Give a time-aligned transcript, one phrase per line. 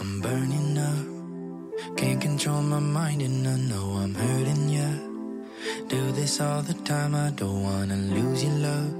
[0.00, 1.98] I'm burning up.
[1.98, 4.88] Can't control my mind and I know I'm hurting ya.
[5.88, 8.90] Do this all the time, I don't wanna lose your love.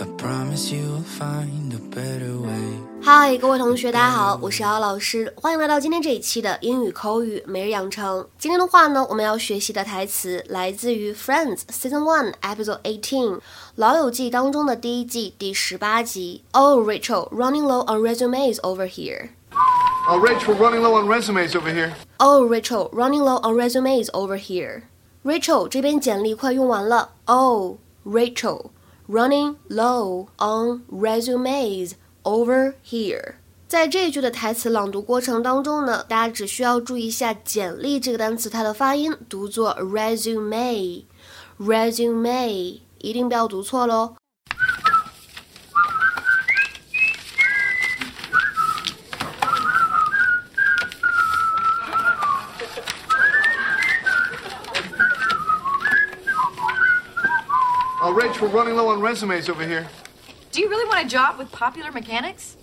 [0.00, 2.78] I promise you will find a better way.
[3.02, 8.26] Hi，，各位同学，大家好，我是姚老师，欢迎来到今天这一期的英语口语每日养成。
[8.38, 13.34] 今天的话呢，我们要学习的台词来自于《Friends》Season One Episode Eighteen，
[13.74, 16.44] 《老友记》当中的第一季第十八集。
[16.52, 19.30] Oh, Rachel, running low on resumes over here.
[20.09, 21.93] Oh, Rach, we're running low on resumes over here.
[22.19, 24.83] Oh, Rachel, running low on resumes over here.
[25.23, 27.13] Rachel 这边简历快用完了。
[27.25, 28.69] Oh, Rachel,
[29.09, 33.37] running low on resumes over here。
[33.67, 44.13] 在这一句的台词朗读过程当中呢，大家只需要注意一下“简历”这个单词它的发音，读作 resume，resume，一定不要读错喽。
[58.40, 59.86] We're running low on resumes over here.
[60.50, 62.56] Do you really want a job with popular mechanics?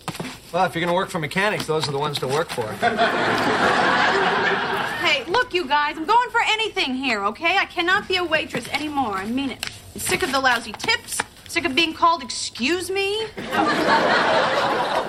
[0.52, 2.66] Well, if you're going to work for mechanics, those are the ones to work for.
[4.98, 7.55] Hey, look, you guys, I'm going for anything here, okay?
[7.58, 9.14] I cannot be a waitress anymore.
[9.14, 9.70] I mean it.
[9.94, 13.25] I'm sick of the lousy tips, sick of being called excuse me.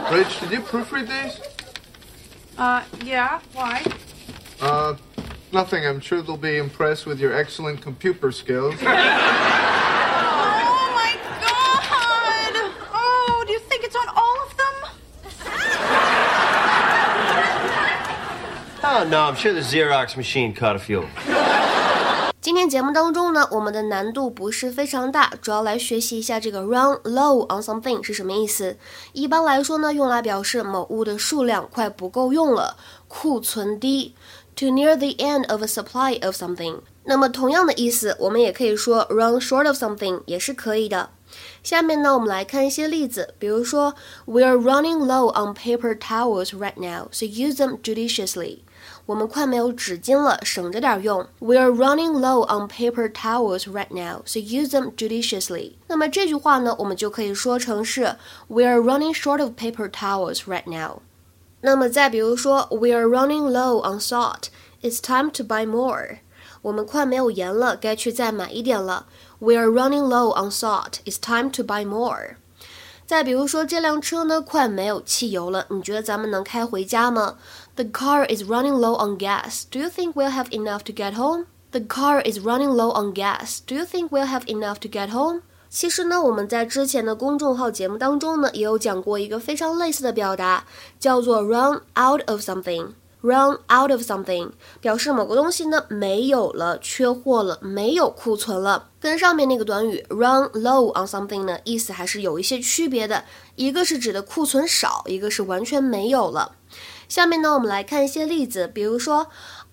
[0.08, 1.41] Rach, did you proofread these?
[2.56, 3.83] Uh, yeah, why?
[4.61, 4.94] Uh,
[5.52, 5.84] nothing.
[5.84, 8.77] I'm sure they'll be impressed with your excellent computer skills.
[18.91, 21.05] Oh, no, I'm sure the Xerox machine caught a few.
[22.41, 28.78] 今天节目当中呢，我们的难度不是非常大，主要来学习一下这个 run low on something 是什么意思。
[29.12, 34.14] 一般来说呢，用来表示某物的数量快不够用了，库存低。
[34.56, 36.80] To near the end of a supply of something。
[37.05, 41.11] 那么同样的意思，我们也可以说 run short of something 也是可以的。
[41.64, 43.95] 下面呢，我们来看一些例子，比如说，
[44.27, 48.60] We're running low on paper towels right now, so use them judiciously.
[49.05, 51.27] 我们快没有纸巾了，省着点用。
[51.39, 55.73] We're running low on paper towels right now, so use them judiciously.
[55.88, 58.16] 那么这句话呢，我们就可以说成是
[58.49, 61.02] We're running short of paper towels right now.
[61.61, 64.49] 那么再比如说，We're running low on salt.
[64.82, 66.20] It's time to buy more.
[66.61, 69.05] 我们快没有盐了，该去再买一点了。
[69.39, 70.99] We're running low on salt.
[71.05, 72.36] It's time to buy more.
[73.05, 77.36] 再比如说，这辆车呢快没有汽油了，你觉得咱们能开回家吗？
[77.76, 79.64] The car is running low on gas.
[79.70, 81.45] Do you think we'll have enough to get home?
[81.71, 83.60] The car is running low on gas.
[83.66, 85.42] Do you think we'll have enough to get home?
[85.70, 90.66] 其实呢，我们在之前的公众号节目当中呢，也有讲过一个非常类似的表达，
[90.99, 92.89] 叫做 run out of something。
[93.20, 98.90] Run out of something 表示某个东西呢没有了，缺货了，没有库存了。
[99.01, 103.24] 跟上面那个短语 run low on something 呢，意思还是有一些区别的。
[103.57, 106.57] 一个是指的库存少，一个是完全没有了。
[107.08, 109.28] 下面呢，我们来看一些例子，比如说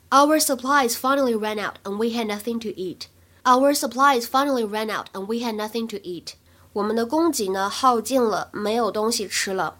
[0.10, 3.04] ，Our supplies finally ran out and we had nothing to eat.
[3.44, 6.34] Our supplies finally ran out and we had nothing to eat.
[6.74, 9.76] 我们的供给呢耗尽了，没有东西吃了。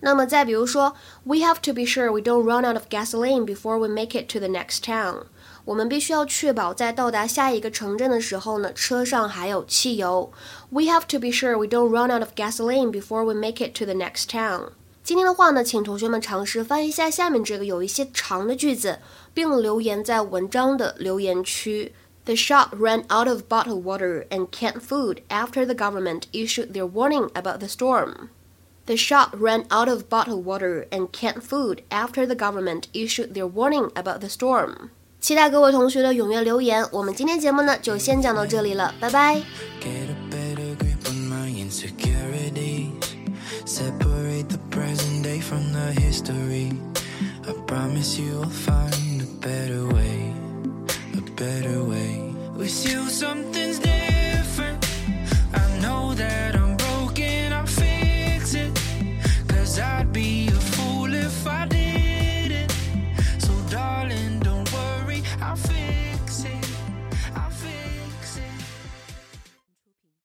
[0.00, 0.94] 那么再比如说，
[1.24, 4.38] We have to be sure we don't run out of gasoline before we make it to
[4.38, 5.24] the next town。
[5.64, 10.30] 我们必须要确保在到达下一个城镇的时候呢，车上还有汽油。
[10.70, 13.84] We have to be sure we don't run out of gasoline before we make it to
[13.84, 14.70] the next town。
[15.02, 19.00] 今天的话呢，请同学们尝试翻译一下下面这个有一些长的句子，
[19.34, 21.92] 并留言在文章的留言区。
[22.26, 27.30] The shop ran out of bottled water and canned food after the government issued their warning
[27.34, 28.28] about the storm.
[28.86, 33.46] The shop ran out of bottled water and canned food after the government issued their
[33.46, 34.90] warning about the storm.
[35.20, 36.86] 期待各位同学的踊跃留言。
[36.92, 39.42] 我们今天节目呢就先讲到这里了，拜拜。
[39.80, 42.92] Get a better grip on my insecurities.
[43.64, 46.72] Separate the present day from the history.
[47.48, 50.32] I promise you will find a better way,
[51.16, 52.32] a better way.
[52.56, 53.02] With you